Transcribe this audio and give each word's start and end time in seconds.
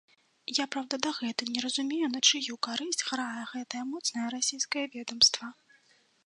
Я, 0.59 0.63
праўда, 0.75 0.97
дагэтуль 1.05 1.51
не 1.57 1.61
разумею, 1.65 2.07
на 2.13 2.21
чыю 2.29 2.57
карысць 2.69 3.03
грае 3.11 3.43
гэтае 3.53 3.83
моцнае 3.93 4.25
расійскае 4.37 4.85
ведамства. 4.99 5.47